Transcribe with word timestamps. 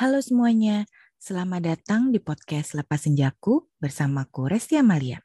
Halo 0.00 0.16
semuanya, 0.24 0.88
selamat 1.20 1.60
datang 1.60 2.08
di 2.08 2.16
podcast 2.24 2.72
Lepas 2.72 3.04
Senjaku 3.04 3.68
bersamaku 3.84 4.48
Resti 4.48 4.80
Amalia. 4.80 5.20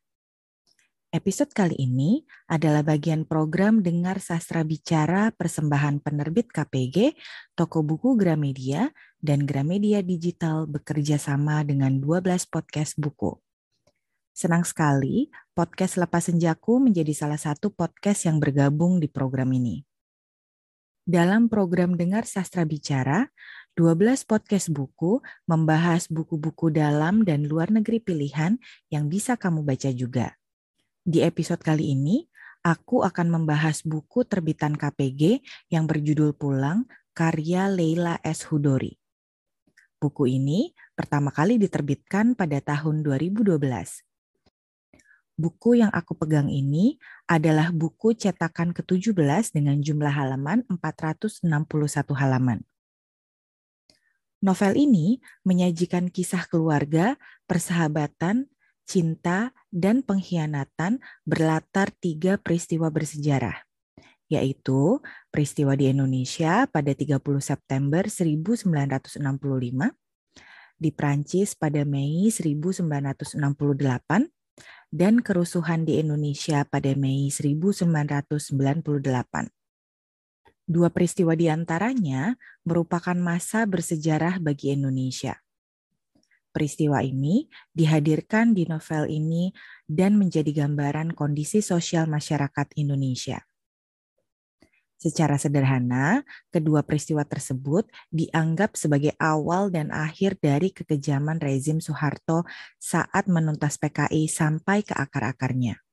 Episode 1.15 1.55
kali 1.55 1.79
ini 1.79 2.27
adalah 2.51 2.83
bagian 2.83 3.23
program 3.23 3.79
Dengar 3.79 4.19
Sastra 4.19 4.67
Bicara 4.67 5.31
persembahan 5.31 6.03
penerbit 6.03 6.51
KPG, 6.51 7.15
toko 7.55 7.87
buku 7.87 8.19
Gramedia, 8.19 8.91
dan 9.23 9.47
Gramedia 9.47 10.03
Digital 10.03 10.67
bekerja 10.67 11.15
sama 11.15 11.63
dengan 11.63 12.03
12 12.03 12.43
podcast 12.51 12.99
buku. 12.99 13.31
Senang 14.35 14.67
sekali 14.67 15.31
podcast 15.55 15.95
Lepas 15.95 16.27
Senjaku 16.27 16.83
menjadi 16.83 17.15
salah 17.15 17.39
satu 17.39 17.71
podcast 17.71 18.27
yang 18.27 18.43
bergabung 18.43 18.99
di 18.99 19.07
program 19.07 19.55
ini. 19.55 19.87
Dalam 21.05 21.53
program 21.53 21.93
Dengar 21.93 22.25
Sastra 22.25 22.65
Bicara, 22.65 23.29
12 23.75 24.23
podcast 24.23 24.71
buku 24.71 25.19
membahas 25.51 26.07
buku-buku 26.07 26.71
dalam 26.71 27.27
dan 27.27 27.43
luar 27.43 27.67
negeri 27.75 27.99
pilihan 27.99 28.55
yang 28.87 29.11
bisa 29.11 29.35
kamu 29.35 29.67
baca 29.67 29.91
juga. 29.91 30.39
Di 31.03 31.19
episode 31.27 31.59
kali 31.59 31.91
ini, 31.91 32.23
aku 32.63 33.03
akan 33.03 33.35
membahas 33.35 33.83
buku 33.83 34.23
terbitan 34.23 34.79
KPG 34.79 35.43
yang 35.67 35.91
berjudul 35.91 36.39
Pulang, 36.39 36.87
karya 37.11 37.67
Leila 37.67 38.15
S. 38.23 38.47
Hudori. 38.47 38.95
Buku 39.99 40.23
ini 40.23 40.71
pertama 40.95 41.35
kali 41.35 41.59
diterbitkan 41.59 42.31
pada 42.39 42.63
tahun 42.63 43.03
2012. 43.03 43.59
Buku 45.35 45.83
yang 45.83 45.91
aku 45.91 46.15
pegang 46.15 46.47
ini 46.47 46.95
adalah 47.27 47.75
buku 47.75 48.15
cetakan 48.15 48.71
ke-17 48.71 49.51
dengan 49.51 49.83
jumlah 49.83 50.15
halaman 50.15 50.63
461 50.71 51.43
halaman. 52.15 52.63
Novel 54.43 54.75
ini 54.75 55.23
menyajikan 55.47 56.11
kisah 56.11 56.43
keluarga, 56.51 57.15
persahabatan, 57.47 58.51
cinta, 58.85 59.57
dan 59.73 60.05
pengkhianatan 60.05 61.01
berlatar 61.25 61.89
tiga 61.97 62.37
peristiwa 62.37 62.93
bersejarah, 62.93 63.65
yaitu 64.29 65.01
peristiwa 65.33 65.73
di 65.73 65.89
Indonesia 65.89 66.69
pada 66.69 66.93
30 66.93 67.17
September 67.41 68.05
1965, 68.05 69.17
di 70.75 70.91
Prancis 70.91 71.55
pada 71.55 71.87
Mei 71.87 72.27
1968, 72.29 74.27
dan 74.93 75.19
kerusuhan 75.19 75.83
di 75.83 75.99
Indonesia 75.99 76.63
pada 76.67 76.93
Mei 76.95 77.31
1998. 77.31 79.64
Dua 80.65 80.89
peristiwa 80.89 81.37
di 81.37 81.45
antaranya 81.45 82.33
merupakan 82.65 83.13
masa 83.13 83.69
bersejarah 83.69 84.41
bagi 84.41 84.73
Indonesia. 84.73 85.37
Peristiwa 86.49 87.05
ini 87.05 87.45
dihadirkan 87.69 88.57
di 88.57 88.65
novel 88.65 89.05
ini 89.05 89.53
dan 89.85 90.17
menjadi 90.17 90.65
gambaran 90.65 91.13
kondisi 91.13 91.61
sosial 91.61 92.09
masyarakat 92.09 92.73
Indonesia. 92.81 93.45
Secara 94.97 95.37
sederhana, 95.37 96.25
kedua 96.49 96.81
peristiwa 96.81 97.21
tersebut 97.21 97.85
dianggap 98.09 98.73
sebagai 98.73 99.13
awal 99.21 99.69
dan 99.69 99.93
akhir 99.93 100.41
dari 100.41 100.73
kekejaman 100.73 101.37
rezim 101.37 101.77
Soeharto 101.77 102.41
saat 102.81 103.29
menuntas 103.29 103.77
PKI 103.77 104.25
sampai 104.25 104.81
ke 104.81 104.97
akar-akarnya. 104.97 105.84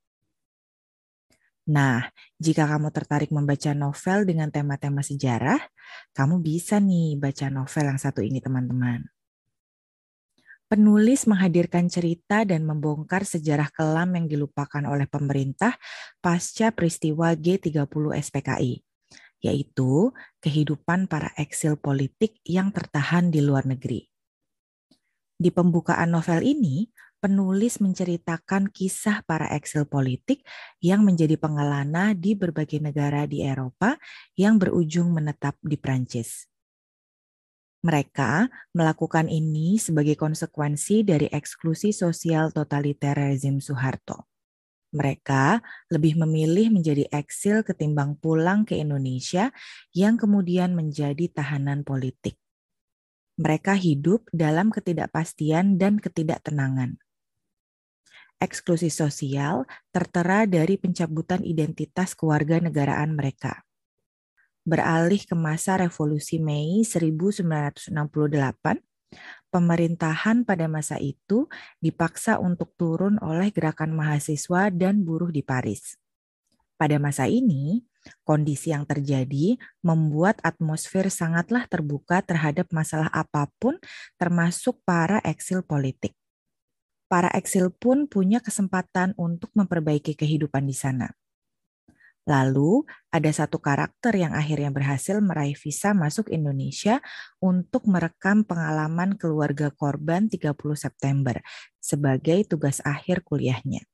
Nah, 1.62 2.10
jika 2.42 2.66
kamu 2.66 2.90
tertarik 2.90 3.30
membaca 3.30 3.70
novel 3.70 4.26
dengan 4.26 4.50
tema-tema 4.50 4.98
sejarah, 4.98 5.62
kamu 6.10 6.42
bisa 6.42 6.82
nih 6.82 7.14
baca 7.14 7.46
novel 7.54 7.84
yang 7.94 8.00
satu 8.02 8.18
ini, 8.18 8.42
teman-teman. 8.42 9.06
Penulis 10.66 11.28
menghadirkan 11.28 11.86
cerita 11.86 12.48
dan 12.48 12.64
membongkar 12.64 13.28
sejarah 13.28 13.68
kelam 13.76 14.16
yang 14.16 14.26
dilupakan 14.26 14.80
oleh 14.88 15.04
pemerintah 15.04 15.76
pasca 16.18 16.72
peristiwa 16.72 17.36
G30 17.36 17.92
SPKI, 18.16 18.80
yaitu 19.44 20.10
kehidupan 20.40 21.12
para 21.12 21.30
eksil 21.36 21.76
politik 21.76 22.40
yang 22.48 22.72
tertahan 22.72 23.28
di 23.28 23.44
luar 23.44 23.68
negeri. 23.68 24.08
Di 25.36 25.52
pembukaan 25.52 26.08
novel 26.08 26.40
ini, 26.40 26.88
penulis 27.22 27.78
menceritakan 27.78 28.66
kisah 28.66 29.22
para 29.22 29.46
eksil 29.54 29.86
politik 29.86 30.42
yang 30.82 31.06
menjadi 31.06 31.38
pengelana 31.38 32.18
di 32.18 32.34
berbagai 32.34 32.82
negara 32.82 33.30
di 33.30 33.46
Eropa 33.46 33.94
yang 34.34 34.58
berujung 34.58 35.14
menetap 35.14 35.54
di 35.62 35.78
Prancis. 35.78 36.50
Mereka 37.86 38.50
melakukan 38.74 39.30
ini 39.30 39.78
sebagai 39.78 40.18
konsekuensi 40.18 41.06
dari 41.06 41.30
eksklusi 41.30 41.94
sosial 41.94 42.50
totaliter 42.50 43.14
rezim 43.14 43.62
Soeharto. 43.62 44.26
Mereka 44.92 45.62
lebih 45.94 46.18
memilih 46.26 46.74
menjadi 46.74 47.06
eksil 47.10 47.62
ketimbang 47.62 48.18
pulang 48.18 48.66
ke 48.66 48.76
Indonesia 48.78 49.54
yang 49.94 50.18
kemudian 50.18 50.74
menjadi 50.74 51.30
tahanan 51.30 51.86
politik. 51.86 52.38
Mereka 53.40 53.74
hidup 53.74 54.28
dalam 54.30 54.68
ketidakpastian 54.68 55.80
dan 55.80 55.98
ketidaktenangan 55.98 57.01
eksklusi 58.42 58.90
sosial 58.90 59.62
tertera 59.94 60.42
dari 60.50 60.74
pencabutan 60.74 61.46
identitas 61.46 62.18
keluarga 62.18 62.58
negaraan 62.58 63.14
mereka. 63.14 63.62
Beralih 64.66 65.22
ke 65.22 65.38
masa 65.38 65.78
revolusi 65.78 66.42
Mei 66.42 66.82
1968, 66.82 67.94
pemerintahan 69.50 70.42
pada 70.42 70.66
masa 70.66 70.98
itu 70.98 71.46
dipaksa 71.78 72.42
untuk 72.42 72.74
turun 72.74 73.22
oleh 73.22 73.54
gerakan 73.54 73.94
mahasiswa 73.94 74.74
dan 74.74 75.06
buruh 75.06 75.30
di 75.30 75.42
Paris. 75.42 75.98
Pada 76.78 76.98
masa 76.98 77.30
ini, 77.30 77.86
kondisi 78.26 78.74
yang 78.74 78.82
terjadi 78.82 79.54
membuat 79.86 80.42
atmosfer 80.42 81.10
sangatlah 81.10 81.70
terbuka 81.70 82.22
terhadap 82.22 82.70
masalah 82.74 83.10
apa 83.14 83.46
pun, 83.62 83.78
termasuk 84.18 84.78
para 84.82 85.22
eksil 85.22 85.62
politik 85.62 86.14
para 87.12 87.28
eksil 87.36 87.68
pun 87.76 88.08
punya 88.08 88.40
kesempatan 88.40 89.12
untuk 89.20 89.52
memperbaiki 89.52 90.16
kehidupan 90.16 90.64
di 90.64 90.72
sana. 90.72 91.12
Lalu, 92.24 92.88
ada 93.12 93.28
satu 93.28 93.60
karakter 93.60 94.16
yang 94.16 94.32
akhirnya 94.32 94.72
berhasil 94.72 95.20
meraih 95.20 95.58
visa 95.58 95.92
masuk 95.92 96.32
Indonesia 96.32 97.04
untuk 97.42 97.84
merekam 97.84 98.48
pengalaman 98.48 99.20
keluarga 99.20 99.68
korban 99.74 100.32
30 100.32 100.56
September 100.72 101.36
sebagai 101.82 102.48
tugas 102.48 102.80
akhir 102.80 103.26
kuliahnya. 103.28 103.84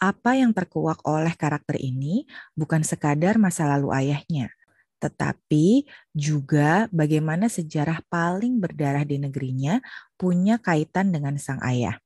Apa 0.00 0.40
yang 0.40 0.50
terkuak 0.50 1.04
oleh 1.06 1.36
karakter 1.38 1.78
ini 1.78 2.26
bukan 2.58 2.82
sekadar 2.82 3.38
masa 3.38 3.68
lalu 3.68 3.92
ayahnya, 3.92 4.50
tetapi 4.98 5.84
juga 6.16 6.88
bagaimana 6.88 7.52
sejarah 7.52 8.00
paling 8.08 8.56
berdarah 8.58 9.04
di 9.04 9.20
negerinya 9.20 9.84
punya 10.16 10.56
kaitan 10.56 11.12
dengan 11.12 11.36
sang 11.36 11.60
ayah. 11.60 12.00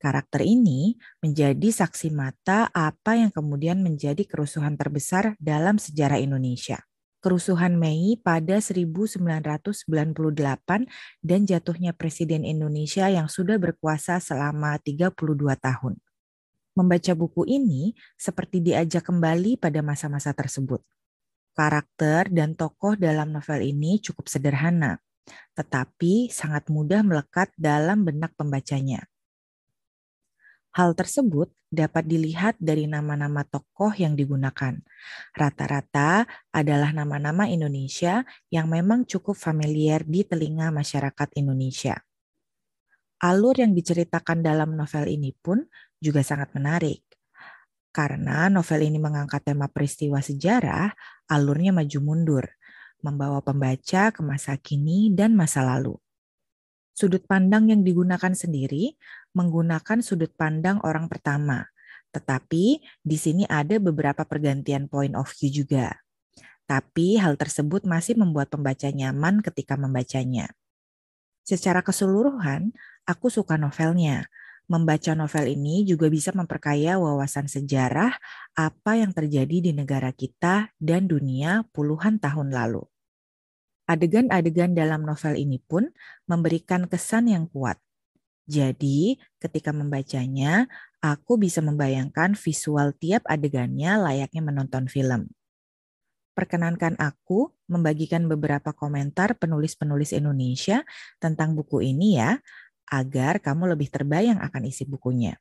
Karakter 0.00 0.40
ini 0.48 0.96
menjadi 1.20 1.68
saksi 1.68 2.08
mata 2.16 2.72
apa 2.72 3.20
yang 3.20 3.28
kemudian 3.28 3.84
menjadi 3.84 4.24
kerusuhan 4.24 4.80
terbesar 4.80 5.36
dalam 5.36 5.76
sejarah 5.76 6.16
Indonesia. 6.16 6.80
Kerusuhan 7.20 7.76
Mei 7.76 8.16
pada 8.16 8.64
1998 8.64 9.84
dan 11.20 11.40
jatuhnya 11.44 11.92
Presiden 11.92 12.48
Indonesia 12.48 13.12
yang 13.12 13.28
sudah 13.28 13.60
berkuasa 13.60 14.24
selama 14.24 14.80
32 14.80 15.12
tahun. 15.60 16.00
Membaca 16.72 17.12
buku 17.12 17.44
ini 17.44 17.92
seperti 18.16 18.64
diajak 18.64 19.04
kembali 19.04 19.60
pada 19.60 19.84
masa-masa 19.84 20.32
tersebut. 20.32 20.80
Karakter 21.52 22.32
dan 22.32 22.56
tokoh 22.56 22.96
dalam 22.96 23.36
novel 23.36 23.68
ini 23.68 24.00
cukup 24.00 24.32
sederhana, 24.32 24.96
tetapi 25.52 26.32
sangat 26.32 26.72
mudah 26.72 27.04
melekat 27.04 27.52
dalam 27.60 28.08
benak 28.08 28.32
pembacanya. 28.32 29.04
Hal 30.70 30.94
tersebut 30.94 31.50
dapat 31.66 32.06
dilihat 32.06 32.54
dari 32.62 32.86
nama-nama 32.86 33.42
tokoh 33.42 33.90
yang 33.94 34.14
digunakan. 34.14 34.78
Rata-rata 35.34 36.22
adalah 36.54 36.94
nama-nama 36.94 37.50
Indonesia 37.50 38.22
yang 38.54 38.70
memang 38.70 39.02
cukup 39.02 39.34
familiar 39.34 40.06
di 40.06 40.22
telinga 40.22 40.70
masyarakat 40.70 41.28
Indonesia. 41.34 41.98
Alur 43.20 43.58
yang 43.58 43.74
diceritakan 43.74 44.46
dalam 44.46 44.78
novel 44.78 45.10
ini 45.10 45.34
pun 45.34 45.58
juga 45.98 46.22
sangat 46.22 46.54
menarik. 46.54 47.02
Karena 47.90 48.46
novel 48.46 48.86
ini 48.86 49.02
mengangkat 49.02 49.42
tema 49.50 49.66
peristiwa 49.66 50.22
sejarah, 50.22 50.94
alurnya 51.26 51.74
maju 51.74 51.98
mundur, 51.98 52.46
membawa 53.02 53.42
pembaca 53.42 54.14
ke 54.14 54.20
masa 54.22 54.54
kini 54.54 55.10
dan 55.10 55.34
masa 55.34 55.66
lalu. 55.66 55.98
Sudut 56.94 57.24
pandang 57.24 57.72
yang 57.72 57.80
digunakan 57.80 58.36
sendiri 58.36 58.92
menggunakan 59.32 60.02
sudut 60.02 60.32
pandang 60.34 60.82
orang 60.82 61.06
pertama, 61.06 61.70
tetapi 62.10 62.82
di 63.02 63.16
sini 63.16 63.46
ada 63.46 63.78
beberapa 63.78 64.26
pergantian 64.26 64.90
point 64.90 65.14
of 65.14 65.30
view 65.38 65.62
juga. 65.62 66.02
Tapi 66.70 67.18
hal 67.18 67.34
tersebut 67.34 67.82
masih 67.82 68.14
membuat 68.14 68.50
pembaca 68.50 68.86
nyaman 68.86 69.42
ketika 69.42 69.74
membacanya. 69.74 70.54
Secara 71.42 71.82
keseluruhan, 71.82 72.70
aku 73.10 73.26
suka 73.26 73.58
novelnya. 73.58 74.30
Membaca 74.70 75.18
novel 75.18 75.50
ini 75.50 75.82
juga 75.82 76.06
bisa 76.06 76.30
memperkaya 76.30 76.94
wawasan 76.94 77.50
sejarah 77.50 78.14
apa 78.54 78.92
yang 78.94 79.10
terjadi 79.10 79.66
di 79.66 79.74
negara 79.74 80.14
kita 80.14 80.70
dan 80.78 81.10
dunia 81.10 81.66
puluhan 81.74 82.22
tahun 82.22 82.54
lalu. 82.54 82.86
Adegan-adegan 83.90 84.78
dalam 84.78 85.02
novel 85.02 85.34
ini 85.34 85.58
pun 85.58 85.90
memberikan 86.30 86.86
kesan 86.86 87.26
yang 87.26 87.50
kuat. 87.50 87.82
Jadi, 88.50 89.14
ketika 89.38 89.70
membacanya, 89.70 90.66
aku 90.98 91.38
bisa 91.38 91.62
membayangkan 91.62 92.34
visual 92.34 92.90
tiap 92.98 93.22
adegannya 93.30 93.94
layaknya 93.94 94.42
menonton 94.42 94.90
film. 94.90 95.30
Perkenankan 96.34 96.98
aku 96.98 97.54
membagikan 97.70 98.26
beberapa 98.26 98.74
komentar 98.74 99.38
penulis-penulis 99.38 100.10
Indonesia 100.10 100.82
tentang 101.22 101.54
buku 101.54 101.78
ini 101.94 102.18
ya, 102.18 102.42
agar 102.90 103.38
kamu 103.38 103.78
lebih 103.78 103.86
terbayang 103.86 104.42
akan 104.42 104.66
isi 104.66 104.82
bukunya. 104.82 105.38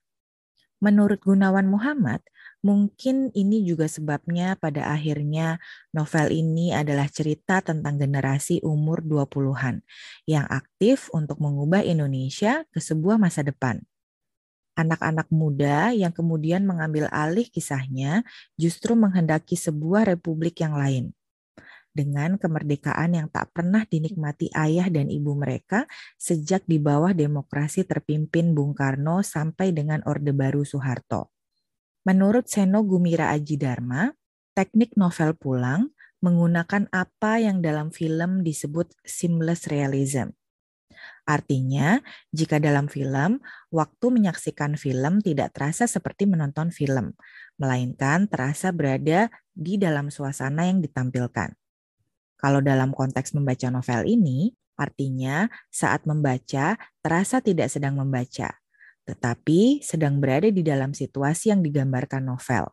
Menurut 0.78 1.18
Gunawan 1.26 1.66
Muhammad, 1.66 2.22
mungkin 2.60 3.32
ini 3.32 3.64
juga 3.64 3.88
sebabnya 3.88 4.60
pada 4.60 4.92
akhirnya 4.92 5.60
novel 5.96 6.32
ini 6.32 6.76
adalah 6.76 7.08
cerita 7.08 7.64
tentang 7.64 7.96
generasi 7.96 8.60
umur 8.66 9.04
20-an 9.04 9.84
yang 10.28 10.46
aktif 10.52 11.08
untuk 11.16 11.40
mengubah 11.40 11.84
Indonesia 11.84 12.68
ke 12.72 12.80
sebuah 12.84 13.16
masa 13.16 13.44
depan. 13.46 13.84
Anak-anak 14.80 15.28
muda 15.32 15.92
yang 15.92 16.16
kemudian 16.16 16.64
mengambil 16.64 17.12
alih 17.12 17.48
kisahnya 17.52 18.24
justru 18.56 18.96
menghendaki 18.96 19.60
sebuah 19.60 20.08
republik 20.08 20.64
yang 20.64 20.76
lain 20.76 21.12
dengan 21.90 22.38
kemerdekaan 22.38 23.18
yang 23.18 23.28
tak 23.28 23.52
pernah 23.52 23.84
dinikmati 23.84 24.54
ayah 24.56 24.88
dan 24.88 25.10
ibu 25.10 25.36
mereka 25.36 25.90
sejak 26.16 26.64
di 26.64 26.78
bawah 26.80 27.12
demokrasi 27.12 27.84
terpimpin 27.84 28.54
Bung 28.54 28.78
Karno 28.78 29.26
sampai 29.26 29.74
dengan 29.74 30.00
Orde 30.08 30.32
Baru 30.32 30.64
Soeharto. 30.64 31.39
Menurut 32.08 32.48
Seno 32.48 32.84
Gumira 32.88 33.32
Aji 33.36 33.60
Dharma, 33.60 34.12
teknik 34.56 34.96
novel 34.96 35.36
pulang 35.36 35.92
menggunakan 36.20 36.92
apa 36.92 37.40
yang 37.40 37.64
dalam 37.64 37.96
film 37.96 38.44
disebut 38.44 38.92
seamless 39.08 39.72
realism. 39.72 40.36
Artinya, 41.24 42.02
jika 42.34 42.60
dalam 42.60 42.92
film, 42.92 43.40
waktu 43.72 44.06
menyaksikan 44.12 44.76
film 44.76 45.24
tidak 45.24 45.56
terasa 45.56 45.88
seperti 45.88 46.28
menonton 46.28 46.76
film, 46.76 47.16
melainkan 47.56 48.28
terasa 48.28 48.76
berada 48.76 49.32
di 49.56 49.80
dalam 49.80 50.12
suasana 50.12 50.68
yang 50.68 50.84
ditampilkan. 50.84 51.56
Kalau 52.40 52.60
dalam 52.60 52.92
konteks 52.92 53.32
membaca 53.36 53.68
novel 53.72 54.10
ini, 54.12 54.52
artinya 54.80 55.48
saat 55.72 56.04
membaca 56.04 56.76
terasa 57.00 57.40
tidak 57.40 57.72
sedang 57.72 58.00
membaca, 58.00 58.59
tetapi 59.10 59.82
sedang 59.82 60.22
berada 60.22 60.54
di 60.54 60.62
dalam 60.62 60.94
situasi 60.94 61.50
yang 61.50 61.66
digambarkan 61.66 62.30
novel. 62.30 62.70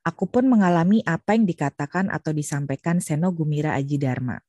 Aku 0.00 0.24
pun 0.24 0.48
mengalami 0.48 1.04
apa 1.04 1.36
yang 1.36 1.44
dikatakan 1.44 2.08
atau 2.08 2.32
disampaikan 2.32 3.04
Seno 3.04 3.28
Gumira 3.36 3.76
Aji 3.76 4.00
Dharma. 4.00 4.40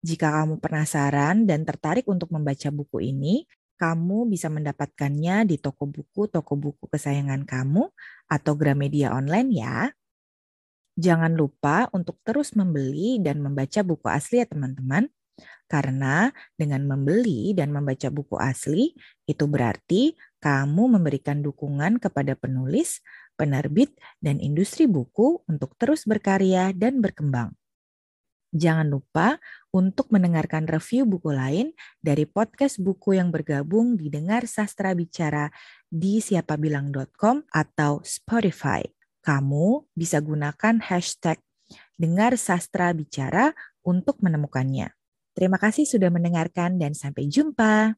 Jika 0.00 0.32
kamu 0.32 0.56
penasaran 0.64 1.44
dan 1.44 1.68
tertarik 1.68 2.08
untuk 2.08 2.32
membaca 2.32 2.72
buku 2.72 3.12
ini, 3.12 3.44
kamu 3.76 4.24
bisa 4.32 4.48
mendapatkannya 4.48 5.44
di 5.44 5.60
toko 5.60 5.84
buku 5.84 6.32
toko 6.32 6.56
buku 6.56 6.88
kesayangan 6.88 7.44
kamu 7.44 7.92
atau 8.32 8.52
Gramedia 8.56 9.12
online 9.12 9.50
ya. 9.52 9.92
Jangan 10.98 11.36
lupa 11.36 11.86
untuk 11.92 12.18
terus 12.24 12.56
membeli 12.56 13.20
dan 13.20 13.38
membaca 13.44 13.84
buku 13.84 14.08
asli 14.08 14.42
ya 14.42 14.48
teman-teman. 14.48 15.06
Karena 15.68 16.32
dengan 16.56 16.88
membeli 16.88 17.52
dan 17.54 17.70
membaca 17.70 18.08
buku 18.10 18.34
asli, 18.40 18.96
itu 19.28 19.44
berarti 19.46 20.16
kamu 20.38 20.98
memberikan 20.98 21.42
dukungan 21.42 21.98
kepada 22.02 22.38
penulis, 22.38 23.02
penerbit, 23.34 23.94
dan 24.22 24.38
industri 24.38 24.86
buku 24.86 25.42
untuk 25.46 25.74
terus 25.78 26.06
berkarya 26.06 26.74
dan 26.74 27.02
berkembang. 27.02 27.54
Jangan 28.48 28.88
lupa 28.88 29.36
untuk 29.76 30.08
mendengarkan 30.08 30.64
review 30.64 31.04
buku 31.04 31.36
lain 31.36 31.76
dari 32.00 32.24
podcast 32.24 32.80
buku 32.80 33.20
yang 33.20 33.28
bergabung 33.28 34.00
di 34.00 34.08
Dengar 34.08 34.48
Sastra 34.48 34.96
Bicara 34.96 35.52
di 35.84 36.24
siapabilang.com 36.24 37.44
atau 37.52 38.00
Spotify 38.00 38.80
kamu 39.28 39.84
bisa 39.92 40.24
gunakan 40.24 40.80
hashtag 40.80 41.36
dengar 42.00 42.40
sastra 42.40 42.88
bicara 42.96 43.52
untuk 43.84 44.24
menemukannya. 44.24 44.94
Terima 45.36 45.60
kasih 45.60 45.84
sudah 45.84 46.08
mendengarkan 46.08 46.80
dan 46.80 46.96
sampai 46.96 47.28
jumpa. 47.28 47.92